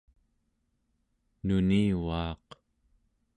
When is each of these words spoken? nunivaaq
nunivaaq 1.45 2.47